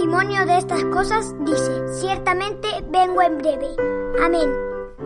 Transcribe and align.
Testimonio 0.00 0.46
de 0.46 0.56
estas 0.56 0.82
cosas 0.86 1.34
dice, 1.44 2.00
ciertamente 2.00 2.68
vengo 2.90 3.20
en 3.20 3.36
breve. 3.36 3.68
Amén. 4.24 4.48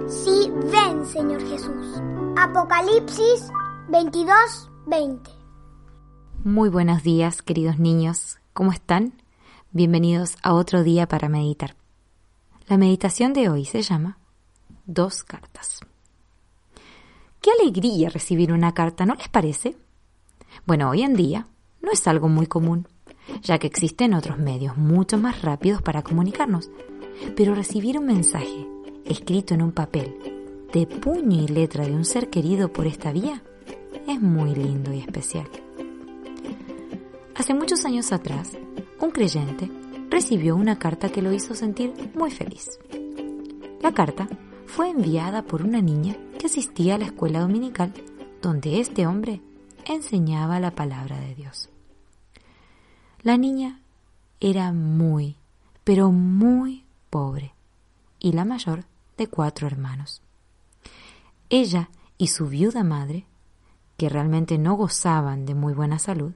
Sí, 0.06 0.52
ven, 0.70 1.04
Señor 1.04 1.40
Jesús. 1.48 2.00
Apocalipsis 2.36 3.50
22, 3.88 4.70
20. 4.86 5.30
Muy 6.44 6.68
buenos 6.68 7.02
días, 7.02 7.42
queridos 7.42 7.80
niños. 7.80 8.38
¿Cómo 8.52 8.70
están? 8.70 9.14
Bienvenidos 9.72 10.36
a 10.44 10.54
otro 10.54 10.84
día 10.84 11.08
para 11.08 11.28
meditar. 11.28 11.74
La 12.68 12.78
meditación 12.78 13.32
de 13.32 13.48
hoy 13.48 13.64
se 13.64 13.82
llama 13.82 14.18
Dos 14.86 15.24
cartas. 15.24 15.80
Qué 17.40 17.50
alegría 17.60 18.10
recibir 18.10 18.52
una 18.52 18.74
carta, 18.74 19.06
¿no 19.06 19.16
les 19.16 19.28
parece? 19.28 19.76
Bueno, 20.66 20.88
hoy 20.88 21.02
en 21.02 21.16
día 21.16 21.48
no 21.82 21.90
es 21.90 22.06
algo 22.06 22.28
muy 22.28 22.46
común 22.46 22.86
ya 23.42 23.58
que 23.58 23.66
existen 23.66 24.14
otros 24.14 24.38
medios 24.38 24.76
mucho 24.76 25.18
más 25.18 25.42
rápidos 25.42 25.82
para 25.82 26.02
comunicarnos. 26.02 26.70
Pero 27.36 27.54
recibir 27.54 27.98
un 27.98 28.06
mensaje 28.06 28.66
escrito 29.04 29.54
en 29.54 29.62
un 29.62 29.72
papel, 29.72 30.16
de 30.72 30.86
puño 30.86 31.42
y 31.42 31.48
letra 31.48 31.86
de 31.86 31.92
un 31.92 32.04
ser 32.04 32.30
querido 32.30 32.72
por 32.72 32.86
esta 32.86 33.12
vía, 33.12 33.42
es 34.08 34.20
muy 34.20 34.54
lindo 34.54 34.92
y 34.92 35.00
especial. 35.00 35.48
Hace 37.34 37.54
muchos 37.54 37.84
años 37.84 38.12
atrás, 38.12 38.52
un 39.00 39.10
creyente 39.10 39.70
recibió 40.10 40.56
una 40.56 40.78
carta 40.78 41.08
que 41.08 41.22
lo 41.22 41.32
hizo 41.32 41.54
sentir 41.54 41.92
muy 42.14 42.30
feliz. 42.30 42.78
La 43.82 43.92
carta 43.92 44.28
fue 44.66 44.90
enviada 44.90 45.42
por 45.42 45.62
una 45.62 45.80
niña 45.80 46.16
que 46.38 46.46
asistía 46.46 46.94
a 46.94 46.98
la 46.98 47.06
escuela 47.06 47.40
dominical 47.40 47.92
donde 48.40 48.80
este 48.80 49.06
hombre 49.06 49.40
enseñaba 49.84 50.60
la 50.60 50.74
palabra 50.74 51.18
de 51.18 51.34
Dios. 51.34 51.73
La 53.24 53.38
niña 53.38 53.80
era 54.38 54.70
muy, 54.72 55.38
pero 55.82 56.12
muy 56.12 56.84
pobre, 57.08 57.54
y 58.18 58.32
la 58.32 58.44
mayor 58.44 58.84
de 59.16 59.28
cuatro 59.28 59.66
hermanos. 59.66 60.20
Ella 61.48 61.88
y 62.18 62.26
su 62.26 62.48
viuda 62.48 62.84
madre, 62.84 63.24
que 63.96 64.10
realmente 64.10 64.58
no 64.58 64.74
gozaban 64.74 65.46
de 65.46 65.54
muy 65.54 65.72
buena 65.72 65.98
salud, 65.98 66.34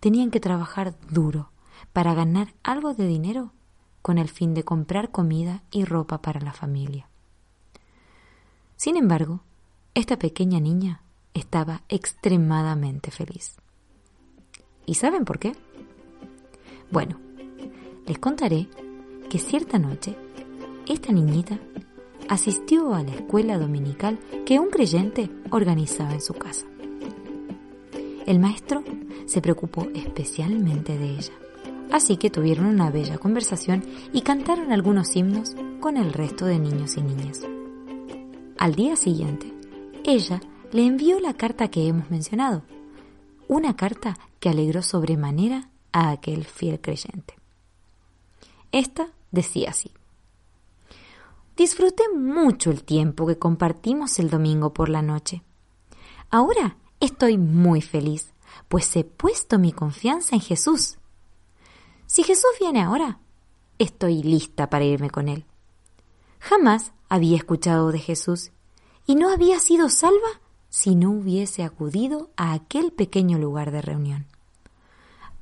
tenían 0.00 0.30
que 0.30 0.40
trabajar 0.40 0.94
duro 1.10 1.50
para 1.92 2.14
ganar 2.14 2.54
algo 2.62 2.94
de 2.94 3.06
dinero 3.06 3.52
con 4.00 4.16
el 4.16 4.30
fin 4.30 4.54
de 4.54 4.64
comprar 4.64 5.10
comida 5.10 5.62
y 5.70 5.84
ropa 5.84 6.22
para 6.22 6.40
la 6.40 6.54
familia. 6.54 7.06
Sin 8.76 8.96
embargo, 8.96 9.40
esta 9.92 10.18
pequeña 10.18 10.58
niña 10.58 11.02
estaba 11.34 11.82
extremadamente 11.90 13.10
feliz. 13.10 13.56
¿Y 14.86 14.94
saben 14.94 15.26
por 15.26 15.38
qué? 15.38 15.54
Bueno, 16.90 17.18
les 18.06 18.18
contaré 18.18 18.68
que 19.28 19.38
cierta 19.38 19.78
noche 19.78 20.16
esta 20.86 21.12
niñita 21.12 21.58
asistió 22.28 22.94
a 22.94 23.02
la 23.02 23.14
escuela 23.14 23.58
dominical 23.58 24.18
que 24.44 24.58
un 24.58 24.68
creyente 24.70 25.30
organizaba 25.50 26.12
en 26.12 26.20
su 26.20 26.34
casa. 26.34 26.66
El 28.26 28.38
maestro 28.38 28.82
se 29.26 29.40
preocupó 29.40 29.86
especialmente 29.94 30.98
de 30.98 31.10
ella, 31.10 31.32
así 31.90 32.16
que 32.16 32.30
tuvieron 32.30 32.66
una 32.66 32.90
bella 32.90 33.18
conversación 33.18 33.84
y 34.12 34.22
cantaron 34.22 34.72
algunos 34.72 35.14
himnos 35.16 35.54
con 35.80 35.96
el 35.96 36.12
resto 36.12 36.46
de 36.46 36.58
niños 36.58 36.96
y 36.96 37.02
niñas. 37.02 37.42
Al 38.58 38.74
día 38.74 38.96
siguiente, 38.96 39.52
ella 40.04 40.40
le 40.72 40.86
envió 40.86 41.20
la 41.20 41.34
carta 41.34 41.68
que 41.68 41.86
hemos 41.86 42.10
mencionado, 42.10 42.62
una 43.48 43.76
carta 43.76 44.18
que 44.40 44.48
alegró 44.48 44.82
sobremanera 44.82 45.68
a 45.94 46.10
aquel 46.10 46.44
fiel 46.44 46.80
creyente. 46.80 47.38
Esta 48.72 49.08
decía 49.30 49.70
así. 49.70 49.92
Disfruté 51.56 52.02
mucho 52.12 52.72
el 52.72 52.82
tiempo 52.82 53.28
que 53.28 53.38
compartimos 53.38 54.18
el 54.18 54.28
domingo 54.28 54.74
por 54.74 54.88
la 54.88 55.02
noche. 55.02 55.42
Ahora 56.30 56.76
estoy 56.98 57.38
muy 57.38 57.80
feliz, 57.80 58.34
pues 58.66 58.94
he 58.96 59.04
puesto 59.04 59.60
mi 59.60 59.72
confianza 59.72 60.34
en 60.34 60.42
Jesús. 60.42 60.98
Si 62.06 62.24
Jesús 62.24 62.50
viene 62.58 62.82
ahora, 62.82 63.20
estoy 63.78 64.24
lista 64.24 64.68
para 64.68 64.84
irme 64.84 65.10
con 65.10 65.28
Él. 65.28 65.44
Jamás 66.40 66.92
había 67.08 67.36
escuchado 67.36 67.92
de 67.92 68.00
Jesús 68.00 68.50
y 69.06 69.14
no 69.14 69.30
había 69.30 69.60
sido 69.60 69.88
salva 69.90 70.40
si 70.70 70.96
no 70.96 71.12
hubiese 71.12 71.62
acudido 71.62 72.30
a 72.36 72.52
aquel 72.52 72.90
pequeño 72.90 73.38
lugar 73.38 73.70
de 73.70 73.80
reunión. 73.80 74.26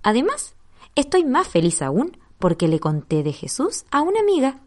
Además, 0.02 0.54
estoy 0.94 1.24
más 1.24 1.48
feliz 1.48 1.82
aún 1.82 2.16
porque 2.38 2.68
le 2.68 2.80
conté 2.80 3.22
de 3.22 3.32
Jesús 3.32 3.84
a 3.90 4.02
una 4.02 4.20
amiga 4.20 4.60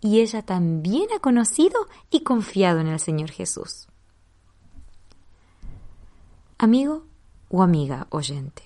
y 0.00 0.20
ella 0.20 0.42
también 0.42 1.08
ha 1.14 1.18
conocido 1.18 1.88
y 2.10 2.20
confiado 2.20 2.80
en 2.80 2.88
el 2.88 3.00
Señor 3.00 3.30
Jesús. 3.30 3.88
Amigo 6.56 7.04
o 7.50 7.62
amiga 7.62 8.06
oyente, 8.10 8.62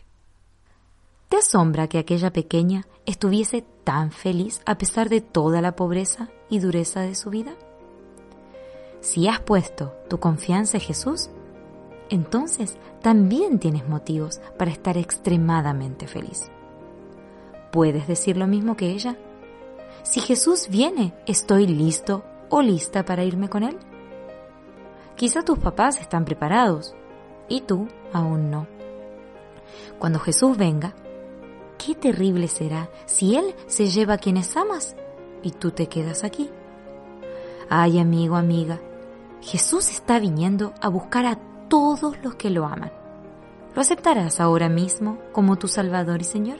¿te 1.28 1.38
asombra 1.38 1.88
que 1.88 1.98
aquella 1.98 2.32
pequeña 2.32 2.86
estuviese 3.04 3.62
tan 3.84 4.12
feliz 4.12 4.62
a 4.64 4.78
pesar 4.78 5.08
de 5.08 5.20
toda 5.20 5.60
la 5.60 5.74
pobreza 5.74 6.30
y 6.48 6.58
dureza 6.58 7.00
de 7.00 7.14
su 7.14 7.30
vida? 7.30 7.54
Si 9.00 9.26
has 9.26 9.40
puesto 9.40 9.92
tu 10.08 10.20
confianza 10.20 10.76
en 10.76 10.84
Jesús, 10.84 11.30
entonces 12.12 12.76
también 13.00 13.58
tienes 13.58 13.88
motivos 13.88 14.42
para 14.58 14.70
estar 14.70 14.98
extremadamente 14.98 16.06
feliz. 16.06 16.50
¿Puedes 17.70 18.06
decir 18.06 18.36
lo 18.36 18.46
mismo 18.46 18.76
que 18.76 18.90
ella? 18.90 19.16
Si 20.02 20.20
Jesús 20.20 20.68
viene, 20.68 21.14
¿estoy 21.26 21.66
listo 21.66 22.22
o 22.50 22.60
lista 22.60 23.02
para 23.02 23.24
irme 23.24 23.48
con 23.48 23.62
Él? 23.62 23.78
Quizá 25.16 25.42
tus 25.42 25.58
papás 25.58 26.00
están 26.02 26.26
preparados 26.26 26.94
y 27.48 27.62
tú 27.62 27.88
aún 28.12 28.50
no. 28.50 28.66
Cuando 29.98 30.18
Jesús 30.18 30.58
venga, 30.58 30.94
qué 31.78 31.94
terrible 31.94 32.46
será 32.46 32.90
si 33.06 33.36
Él 33.36 33.54
se 33.66 33.86
lleva 33.86 34.14
a 34.14 34.18
quienes 34.18 34.54
amas 34.54 34.96
y 35.42 35.52
tú 35.52 35.70
te 35.70 35.86
quedas 35.88 36.24
aquí. 36.24 36.50
Ay 37.70 37.98
amigo, 37.98 38.36
amiga, 38.36 38.80
Jesús 39.40 39.90
está 39.90 40.18
viniendo 40.18 40.74
a 40.82 40.88
buscar 40.88 41.24
a 41.24 41.51
todos 41.72 42.22
los 42.22 42.34
que 42.34 42.50
lo 42.50 42.66
aman. 42.66 42.92
¿Lo 43.74 43.80
aceptarás 43.80 44.40
ahora 44.40 44.68
mismo 44.68 45.16
como 45.32 45.56
tu 45.56 45.68
Salvador 45.68 46.20
y 46.20 46.24
Señor? 46.24 46.58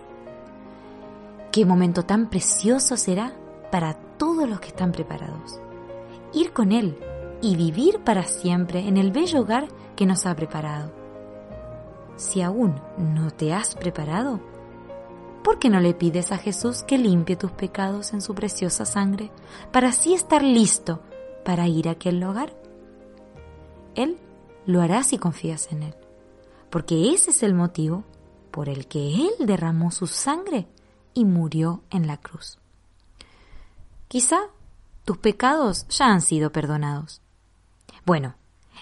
Qué 1.53 1.67
momento 1.67 2.05
tan 2.05 2.31
precioso 2.31 2.97
será 2.97 3.35
para 3.71 3.93
todos 3.93 4.49
los 4.49 4.59
que 4.59 4.69
están 4.69 4.91
preparados. 4.91 5.61
Ir 6.33 6.55
con 6.55 6.73
Él 6.73 6.99
y 7.43 7.57
vivir 7.57 7.99
para 7.99 8.23
siempre 8.23 8.89
en 8.89 8.97
el 8.97 9.13
bello 9.13 9.43
hogar 9.43 9.69
que 9.97 10.07
nos 10.07 10.25
ha 10.25 10.35
preparado. 10.35 10.91
Si 12.17 12.41
aún 12.41 12.81
no 12.97 13.33
te 13.33 13.53
has 13.53 13.75
preparado, 13.75 14.41
¿por 15.45 15.59
qué 15.59 15.69
no 15.69 15.81
le 15.81 15.93
pides 15.93 16.33
a 16.33 16.39
Jesús 16.39 16.85
que 16.85 16.97
limpie 16.97 17.37
tus 17.37 17.51
pecados 17.51 18.15
en 18.15 18.23
su 18.23 18.35
preciosa 18.35 18.87
sangre 18.87 19.31
para 19.73 19.89
así 19.89 20.15
estar 20.15 20.43
listo 20.43 21.01
para 21.45 21.69
ir 21.69 21.91
a 21.91 21.93
aquel 21.93 22.25
hogar? 22.25 22.55
Él 23.95 24.17
lo 24.67 24.81
harás 24.81 25.09
si 25.09 25.19
confías 25.19 25.71
en 25.73 25.83
Él, 25.83 25.95
porque 26.71 27.13
ese 27.13 27.31
es 27.31 27.43
el 27.43 27.55
motivo 27.55 28.05
por 28.51 28.69
el 28.69 28.87
que 28.87 29.15
Él 29.15 29.31
derramó 29.41 29.91
su 29.91 30.07
sangre 30.07 30.69
y 31.15 31.25
murió 31.25 31.83
en 31.91 32.07
la 32.07 32.19
cruz. 32.19 32.59
Quizá 34.09 34.41
tus 35.05 35.19
pecados 35.19 35.87
ya 35.89 36.07
han 36.07 36.21
sido 36.21 36.53
perdonados. 36.53 37.23
Bueno, 38.05 38.35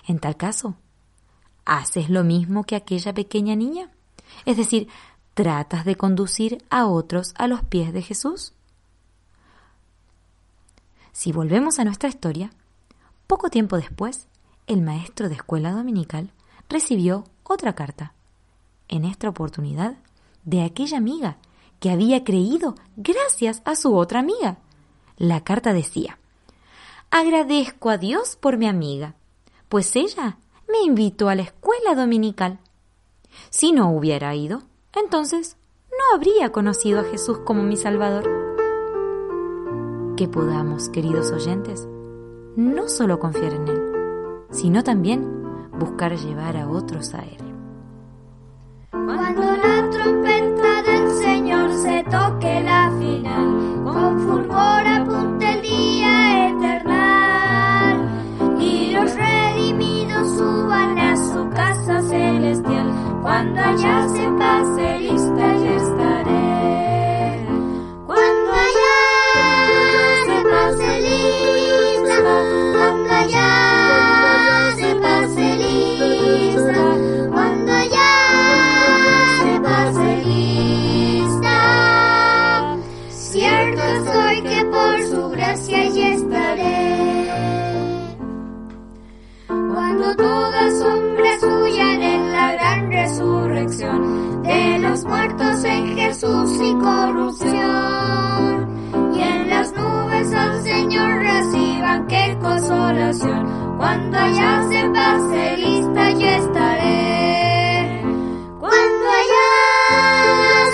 en 0.06 0.19
tal 0.19 0.37
caso, 0.37 0.77
¿haces 1.65 2.11
lo 2.11 2.25
mismo 2.25 2.65
que 2.65 2.76
aquella 2.76 3.15
pequeña 3.15 3.55
niña? 3.55 3.91
Es 4.44 4.56
decir, 4.56 4.88
¿tratas 5.35 5.85
de 5.85 5.97
conducir 5.97 6.65
a 6.69 6.87
otros 6.87 7.33
a 7.37 7.47
los 7.47 7.62
pies 7.65 7.93
de 7.93 8.03
Jesús? 8.03 8.53
Si 11.12 11.33
volvemos 11.33 11.79
a 11.79 11.85
nuestra 11.85 12.09
historia, 12.09 12.50
poco 13.26 13.50
tiempo 13.50 13.76
después, 13.76 14.26
el 14.71 14.83
maestro 14.83 15.29
de 15.29 15.35
escuela 15.35 15.73
dominical 15.73 16.31
recibió 16.69 17.25
otra 17.43 17.75
carta, 17.75 18.15
en 18.87 19.05
esta 19.05 19.29
oportunidad 19.29 19.97
de 20.45 20.63
aquella 20.63 20.97
amiga 20.97 21.39
que 21.81 21.91
había 21.91 22.23
creído 22.23 22.77
gracias 22.97 23.63
a 23.65 23.75
su 23.75 23.97
otra 23.97 24.21
amiga. 24.21 24.59
La 25.17 25.43
carta 25.43 25.73
decía, 25.73 26.21
Agradezco 27.11 27.91
a 27.91 27.99
Dios 27.99 28.37
por 28.37 28.59
mi 28.59 28.69
amiga, 28.69 29.17
pues 29.69 29.97
ella 29.97 30.39
me 30.69 30.83
invitó 30.87 31.29
a 31.29 31.35
la 31.35 31.43
escuela 31.43 31.97
dominical. 31.97 32.61
Si 33.51 33.73
no 33.73 33.91
hubiera 33.91 34.37
ido, 34.37 34.63
entonces 34.95 35.57
no 35.91 36.15
habría 36.15 36.53
conocido 36.53 37.01
a 37.01 37.05
Jesús 37.05 37.39
como 37.39 37.65
mi 37.65 37.77
Salvador. 37.77 38.23
Que 40.17 40.29
podamos, 40.29 40.89
queridos 40.91 41.33
oyentes, 41.33 41.89
no 42.55 42.89
solo 42.89 43.19
confiar 43.19 43.55
en 43.55 43.69
Él, 43.69 43.90
sino 44.50 44.82
también 44.82 45.26
buscar 45.79 46.17
llevar 46.17 46.56
a 46.56 46.69
otros 46.69 47.14
a 47.14 47.23
Él. 47.23 47.50
De 93.79 94.79
los 94.81 95.05
muertos 95.05 95.65
en 95.65 95.97
Jesús 95.97 96.51
y 96.61 96.75
corrupción. 96.75 97.55
Y 99.15 99.21
en 99.21 99.49
las 99.49 99.73
nubes 99.73 100.35
al 100.35 100.63
Señor 100.63 101.23
reciban 101.23 102.07
qué 102.09 102.37
consolación. 102.41 103.77
Cuando 103.79 104.19
allá 104.19 104.69
se 104.69 104.89
pase 104.91 105.57
lista 105.57 106.11
yo 106.13 106.27
estaré. 106.27 108.03
Cuando 108.59 109.09
allá 109.21 109.49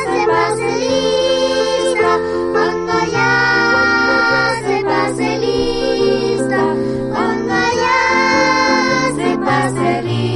se 0.07 0.27
pase 0.27 0.79
lista, 0.89 2.19
cuando 2.53 2.93
allá 2.93 3.31
se 4.67 4.85
pase 4.85 5.39
lista, 5.39 6.63
cuando 7.13 7.53
allá 7.53 7.99
se 9.17 9.39
pase 9.39 10.03
lista. 10.03 10.36